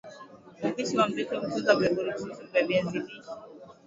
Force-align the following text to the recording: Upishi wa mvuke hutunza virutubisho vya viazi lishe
Upishi 0.63 0.97
wa 0.99 1.07
mvuke 1.09 1.35
hutunza 1.35 1.75
virutubisho 1.75 2.35
vya 2.53 2.65
viazi 2.67 2.99
lishe 2.99 3.29